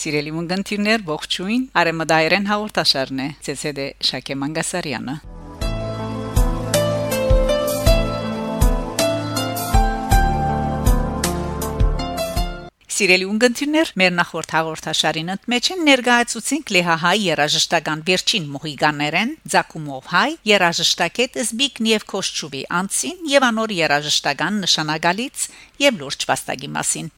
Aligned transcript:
Սիրելի 0.00 0.30
ունգընտիրներ, 0.32 1.02
ողջույն։ 1.04 1.64
Արեմադայերեն 1.76 2.46
հաղորդաշարն 2.48 3.18
է։ 3.20 3.26
ՑՍԴ 3.52 3.88
Շակե 4.08 4.36
Մանգասարյանը։ 4.40 5.16
Սիրելի 12.96 13.28
ունգընտիրներ, 13.28 13.92
մեր 14.00 14.16
նախորդ 14.16 14.56
հաղորդաշարին 14.56 15.30
ընդմեջին 15.36 15.86
ներկայացուցինք 15.90 16.74
Լեհահայ 16.80 17.14
երաժշտական 17.26 18.02
վերջին 18.08 18.50
մոհիգաներեն 18.56 19.36
Ձակումով 19.52 20.10
հայ 20.16 20.30
երաժշտակետ 20.54 21.40
Զբիգնև 21.44 22.10
Կոշչուվի 22.16 22.66
անցին 22.80 23.24
եւ 23.36 23.48
անոր 23.52 23.78
երաժշտական 23.84 24.60
նշանակալից 24.64 25.48
եւ 25.84 26.04
լուրջ 26.04 26.28
վաստակի 26.32 26.76
մասին։ 26.80 27.16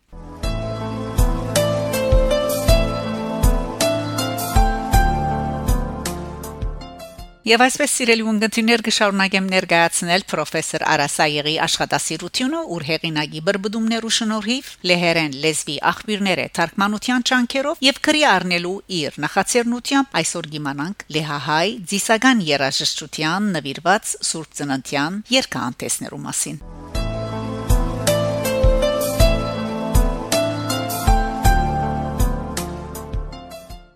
Եվ 7.43 7.63
այսպես 7.65 7.93
սիրելի 7.99 8.23
ունգընտիրներ 8.31 8.83
կշարունակեմ 8.87 9.47
ներկայացնել 9.51 10.25
պրոֆեսոր 10.31 10.83
Արասայեգի 10.93 11.55
աշխատասիրությունը 11.65 12.61
ուր 12.77 12.85
հեղինակի 12.87 13.41
բրբդումներու 13.49 14.13
շնորհիվ 14.17 14.69
լեհերեն 14.91 15.35
լեզվի 15.43 15.77
աղբյուրները 15.91 16.45
թարգմանության 16.59 17.27
ճանքերով 17.33 17.83
եւ 17.89 17.99
քրի 18.07 18.23
առնելու 18.31 18.77
իր 19.03 19.19
նախաձեռնությամբ 19.27 20.15
այսօր 20.23 20.51
գիմանանք 20.55 21.05
լեհահայ 21.19 21.67
ձիսական 21.91 22.47
երաժշտության 22.53 23.51
նվիրված 23.59 24.15
Սուրբ 24.31 24.57
Ծննդյան 24.63 25.19
երկհանտեսներու 25.43 26.23
մասին 26.31 26.63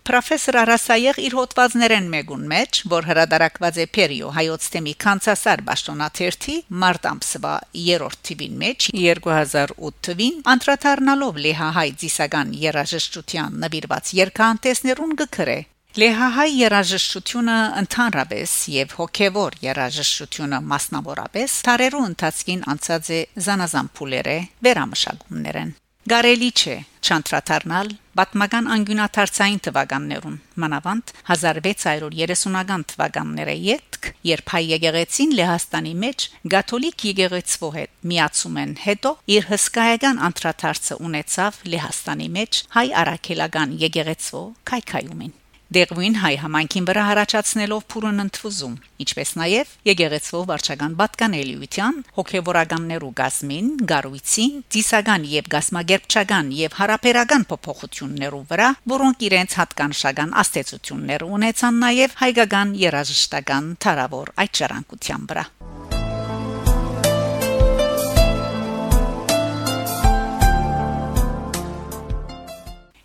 Պրոֆեսոր 0.07 0.55
Արասայեղ 0.61 1.17
իր 1.19 1.33
հոդվածներեն 1.35 2.05
մեկուն 2.13 2.43
մեջ, 2.47 2.77
որ 2.87 3.07
հրադարակված 3.09 3.77
է 3.83 3.85
Պերիո 3.97 4.27
հայոց 4.37 4.67
թեմի 4.71 4.91
կանցասար 5.03 5.63
ճշտոնաթերթի 5.67 6.53
մարտ 6.83 7.07
ամսվա 7.09 7.55
3-րդ 7.75 8.21
թվին 8.29 8.53
մեջ 8.61 8.87
2008 8.95 9.97
թվին 10.07 10.37
անդրադառնալով 10.53 11.41
Լեհահայ 11.43 11.89
ծիսական 12.03 12.53
երաժշտության 12.61 13.57
նվիրված 13.65 14.11
երկհանտեսներուն 14.19 15.11
գկրե 15.23 15.57
Լեհահայ 15.97 16.47
երաժշտությունը 16.53 17.57
ընդհանրապես 17.81 18.53
եւ 18.77 18.95
հոգեվոր 19.01 19.57
երաժշտությունը 19.67 20.61
մասնավորապես 20.71 21.57
տարերու 21.67 22.05
ընթացքին 22.13 22.63
անցած 22.75 23.11
է 23.17 23.19
զանազան 23.49 23.91
փուլերը 23.99 24.37
վերամշակումներեն 24.69 25.75
Գարելի 26.07 26.47
չէ 26.55 26.73
չանդրադառնալ 27.03 27.89
Պատմական 28.15 28.67
անգյունաթարցային 28.71 29.57
թվականներուն 29.65 30.35
մանավանդ 30.63 31.09
1630-ական 31.33 32.85
թվականները 32.91 33.55
յետք 33.65 34.07
երբ 34.29 34.53
հայ 34.53 34.61
եկեղեցին 34.69 35.33
Լեհաստանի 35.39 35.91
մեջ 36.03 36.27
գաթոլիկ 36.53 37.05
եկեղեցվո 37.09 37.71
հետ 37.75 37.91
միացում 38.11 38.61
են 38.63 38.71
հետո 38.85 39.11
իր 39.35 39.49
հսկայական 39.49 40.21
անդրադարձը 40.29 40.99
ունեցավ 41.09 41.59
Լեհաստանի 41.75 42.29
մեջ 42.37 42.61
հայ 42.77 42.87
արաքելական 43.03 43.75
եկեղեցվո 43.83 44.45
քայքայումին 44.71 45.35
Դերվին 45.67 46.13
հայ 46.21 46.29
համայնքին 46.39 46.85
վրա 46.87 47.01
հարաճացնելով 47.09 47.81
փուրն 47.91 48.23
ընդվզում, 48.23 48.75
ինչպես 49.03 49.31
նաև 49.41 49.73
եկեղեցվով 49.89 50.45
վարչական 50.51 50.93
պատկանելիության, 51.01 51.97
հոգեվորականներու 52.19 53.11
գազմին, 53.19 53.67
գարույցին, 53.91 54.53
ծիսական 54.71 55.27
եւ 55.33 55.51
գասմագերբչական 55.57 56.55
եւ 56.61 56.79
հարաբերական 56.79 57.47
փոփոխություններու 57.51 58.43
վրա, 58.53 58.69
որոնք 58.95 59.27
իրենց 59.27 59.59
հատկանշական 59.59 60.33
աստեցություններ 60.47 61.27
ունեցան 61.27 61.83
նաև 61.83 62.17
հայկական 62.23 62.75
երաժշտական 62.87 63.71
տարավոր 63.83 64.35
այդ 64.39 64.57
ճառանկության 64.61 65.31
վրա։ 65.33 65.49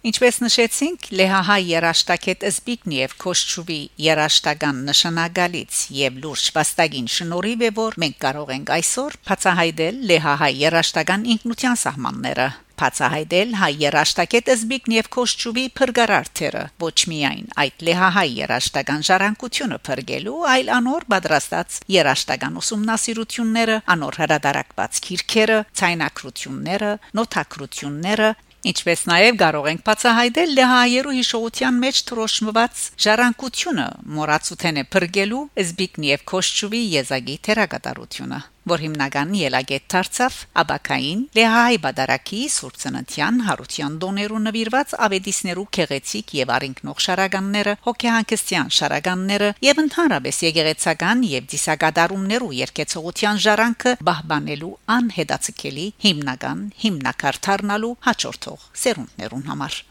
Ինչպես 0.03 0.41
նշեցինք, 0.43 1.05
Լեհահայ 1.15 1.57
երաշտակետ 1.63 2.47
Զբիգնև 2.49 3.13
Կոշչուվի 3.23 3.77
երաշտական 4.03 4.81
նշանակալից 4.89 5.83
եւ 5.95 6.17
լուրջ 6.25 6.47
վաստակին 6.57 7.07
շնորհիվ 7.17 7.63
է 7.63 7.71
որ 7.77 7.99
մենք 8.03 8.19
կարող 8.27 8.51
ենք 8.57 8.75
այսօր 8.81 9.17
բացահայտել 9.31 10.03
Լեհահայ 10.11 10.51
երաշտական 10.65 11.29
ինքնության 11.37 11.81
սահմանները 11.87 12.49
բացահայտել 12.83 13.51
հայ 13.63 13.73
երաշտակետ 13.79 14.49
Զբիգնև 14.59 15.09
Կոշչուվի 15.15 15.65
փրկարարթերը 15.79 16.63
ոչ 16.83 16.99
միայն 17.13 17.45
այդ 17.63 17.85
լեհահայ 17.87 18.29
երաշտական 18.43 19.05
ժառանգությունը 19.07 19.79
փրկելու 19.87 20.39
այլ 20.53 20.73
անոր 20.83 21.07
պատրաստած 21.15 21.77
երաշտական 21.95 22.57
ուսումնասիրությունները 22.63 23.77
անոր 23.95 24.19
հրադարակված 24.23 25.03
քիրքերը 25.07 25.59
ցայնակրությունները 25.83 26.97
նոթակրությունները 27.21 28.33
Ինչպես 28.63 29.01
նաև 29.11 29.39
կարող 29.43 29.65
ենք 29.73 29.81
բացահայտել 29.89 30.53
լեհայերու 30.59 31.15
հիշողության 31.17 31.81
մեջ 31.83 32.03
թրոշմված 32.13 32.85
ժառանգությունը 33.07 33.89
մորացութենը 34.19 34.87
փրկելու 34.95 35.43
Զբիգնիև 35.67 36.27
Կոշչուվի 36.31 36.83
եզակի 36.95 37.39
թերակատարությունը 37.49 38.43
որ 38.71 38.83
հիմնական 38.85 39.33
ելագետ 39.39 39.87
դարձավ 39.93 40.37
Աբակային 40.63 41.23
Լեհայ 41.39 41.79
Բադարակի 41.85 42.41
Սուրբցնտյան 42.57 43.41
Հարության 43.49 43.97
դոներու 44.05 44.43
նվիրված 44.47 44.95
ավետիսներու 45.07 45.67
քեղեցիկ 45.77 46.35
եւ 46.39 46.53
արինքնող 46.57 47.03
շարականները 47.07 47.77
հոգեհանկստյան 47.89 48.73
շարականները 48.79 49.53
եւ 49.69 49.83
ընդհանրապես 49.85 50.43
եկեղեցական 50.49 51.25
եւ 51.33 51.49
դիսագադարումներու 51.55 52.53
երկեցողության 52.63 53.43
ժառանգը 53.47 53.97
բահբանելու 54.11 54.75
անհետացկելի 54.99 55.89
հիմնական 56.07 56.69
հիմնակարդառնալու 56.87 57.97
հաջորդող 58.11 58.69
սերունդներուն 58.85 59.51
համար 59.53 59.83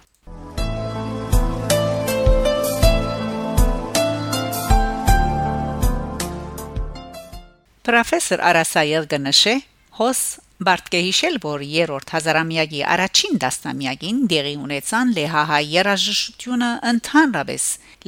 Պրոֆեսոր 7.81 8.41
Արասայել 8.45 9.05
գնշե 9.09 9.53
հոս 9.97 10.19
Բարդ 10.61 10.89
կհիշել, 10.93 11.37
որ 11.41 11.61
երրորդ 11.65 12.11
հազարամյակի 12.13 12.81
առաջին 12.93 13.39
դասնամյակին 13.41 14.19
դեղի 14.29 14.51
ունեցան 14.61 15.13
լեհահայ 15.15 15.61
երաժշտությունը 15.71 16.67
ընդհանրապես 16.91 17.65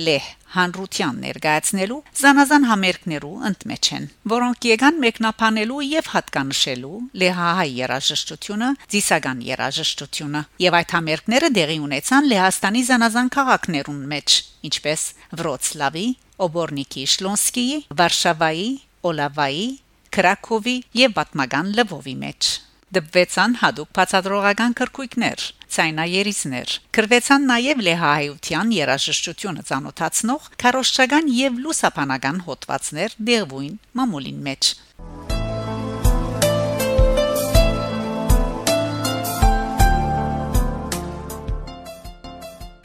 լեհ 0.09 0.27
հանրության 0.57 1.17
ներկայացնելու 1.23 1.97
զանազան 2.21 2.69
համերգներու 2.69 3.33
ընդմեջ 3.49 3.89
են, 3.97 4.07
որոնք 4.35 4.69
եկան 4.69 5.01
մեկնաբանելու 5.07 5.81
եւ 5.89 6.13
հատկանշելու 6.13 7.01
լեհահայ 7.23 7.67
երաժշտությունը, 7.81 8.69
ծիսական 8.93 9.43
երաժշտությունը, 9.49 10.45
եւ 10.69 10.79
այդ 10.83 10.97
համերգները 11.01 11.53
դեղի 11.57 11.81
ունեցան 11.89 12.31
Լեհաստանի 12.33 12.87
զանազան 12.93 13.33
քաղաքներուն 13.33 14.01
մեջ, 14.13 14.39
ինչպես 14.69 15.01
Վրոցլավի, 15.41 16.07
Օբորնիկի, 16.43 17.03
Շլոնսկիի, 17.17 17.77
Վարշավայի, 17.97 18.69
Օլավայի, 19.09 19.65
Կրակովի 20.13 20.77
եւ 21.03 21.17
Բատմագան 21.17 21.73
Լվովի 21.79 22.15
մեջ 22.27 22.53
դպվեցան 22.93 23.55
հadoop 23.61 23.89
բացադրողական 23.97 24.75
քրկույկներ, 24.77 25.45
ցայնայերիզներ։ 25.75 26.75
Կրվեցան 26.97 27.47
նաև 27.49 27.81
լեհահայության 27.87 28.75
երաժշտությունը 28.77 29.65
ցանոթացնող 29.71 30.51
քարոշչական 30.65 31.33
եւ 31.39 31.59
լուսապանական 31.65 32.45
հոդվածներ 32.49 33.17
դերվույն 33.31 33.75
մամուլին 33.97 34.47
մեջ։ 34.49 34.73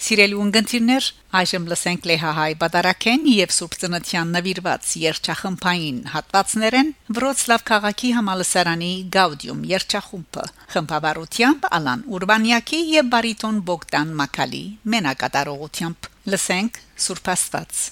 Սիրելի 0.08 0.36
ունգընտիրներ, 0.40 1.06
այժմ 1.36 1.64
լսենք 1.68 2.06
Լեհահայ 2.08 2.52
Բադարակեն 2.62 3.26
եւ 3.28 3.50
Սուրբ 3.52 3.74
Ծննդյան 3.82 4.30
նվիրված 4.36 4.92
երգչախմբային 5.02 5.98
հատվածներեն 6.14 6.92
Վրոցլավ 7.18 7.66
քաղաքի 7.72 8.12
համալսարանի 8.20 8.88
Գաուդիում 9.18 9.60
երգչախումբը 9.74 10.46
խմբավարությամբ 10.76 11.68
Ալան 11.80 12.06
Ուրբանյակի 12.20 12.82
եւ 12.94 13.12
բարիտոն 13.18 13.60
Բոգդան 13.68 14.16
Մակալի 14.24 14.64
մենակատարողությամբ 14.96 16.10
լսենք 16.32 16.82
Սուրբ 17.04 17.32
Աստված 17.36 17.86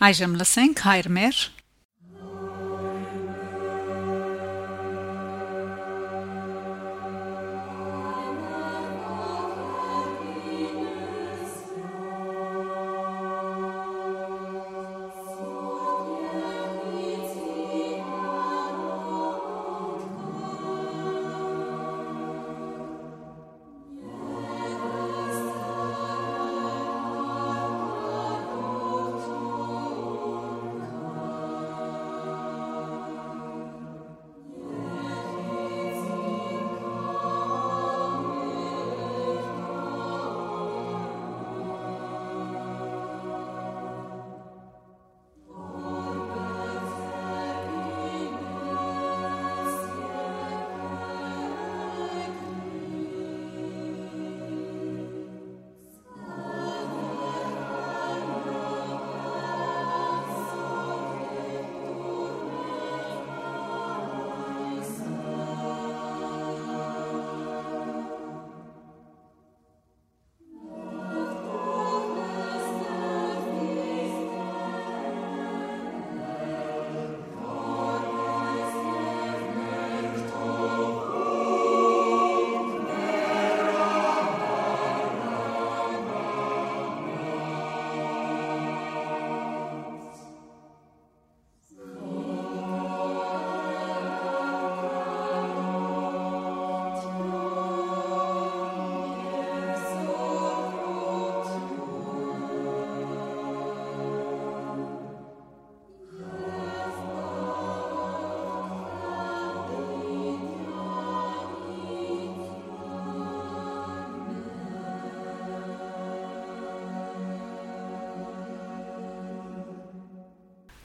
Այժմ 0.00 0.36
լսենք 0.40 0.80
հայրմեր 0.80 1.38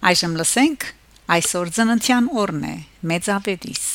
Այժմ 0.06 0.36
լսենք 0.38 0.84
այսօր 1.34 1.70
ծննդյան 1.74 2.26
օրն 2.38 2.66
է 2.70 2.74
մեծավետիս 3.10 3.86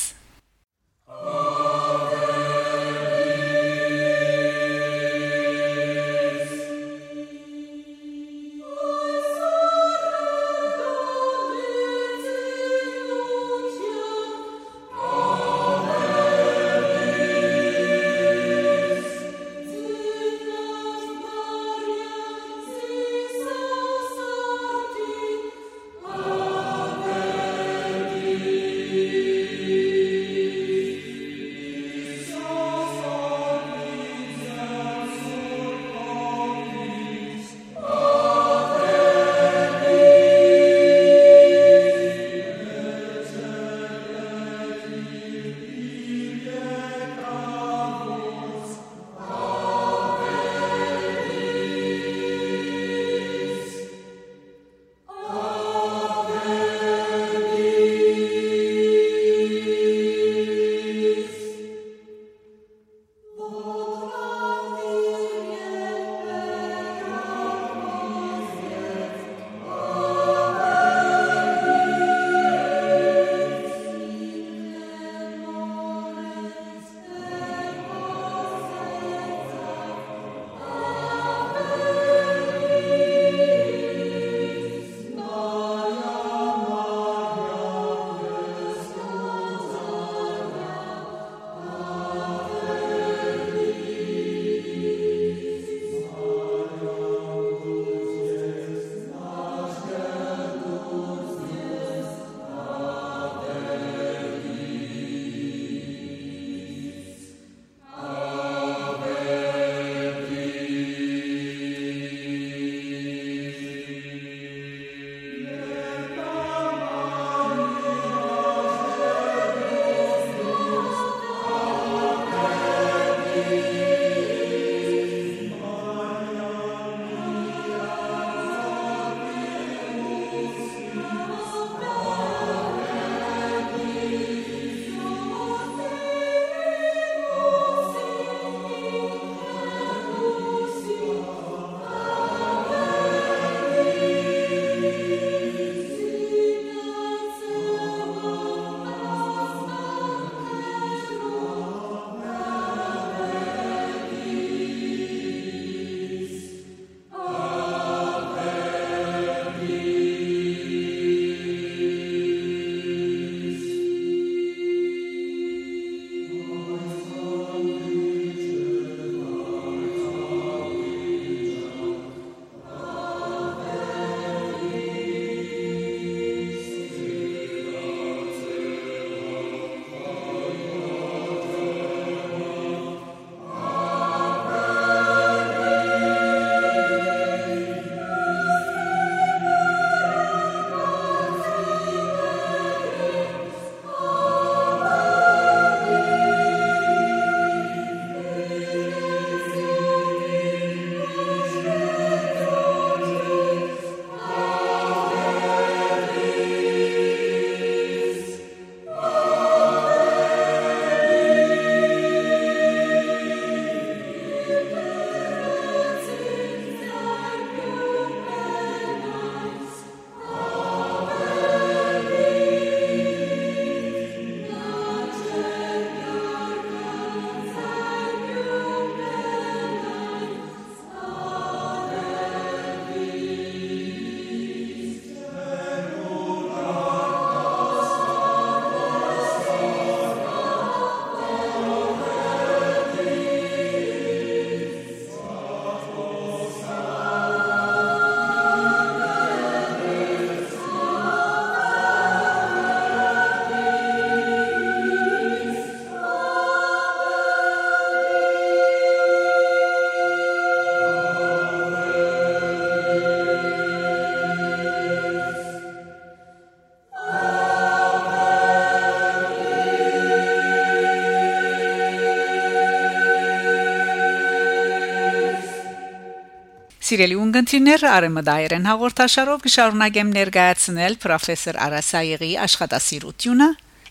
Սիրելի 276.90 277.16
ունգընտիրներ, 277.22 277.82
արեմդայերեն 277.86 278.64
հաղորդաշարով 278.66 279.42
կշարունակեմ 279.44 280.08
ներկայացնել 280.10 280.94
պրոֆեսոր 281.04 281.58
Արասայեգի 281.62 282.30
աշխատասիրությունը 282.44 283.46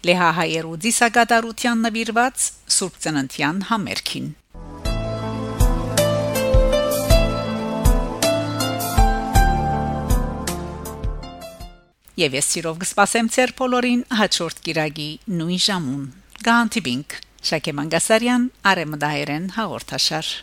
Լեհահայերու 0.10 0.79
դիսագադարության 0.84 1.86
նվիրված 1.86 2.48
Սուրբ 2.75 2.98
Ծննդյան 3.06 3.62
համերգին։ 3.70 4.27
Եվ 12.20 12.38
ես 12.41 12.51
սիրով 12.51 12.84
կսպասեմ 12.84 13.32
ցեր 13.39 13.56
բոլորին 13.63 14.03
հաջորդ 14.20 14.62
կիրագի 14.68 15.10
նույն 15.39 15.63
ժամուն։ 15.70 16.03
Գանտիբինգ 16.50 17.18
Շակե 17.48 17.77
Մանգասարյան, 17.79 18.51
Արեմդայերեն 18.74 19.50
հաղորդաշար։ 19.56 20.36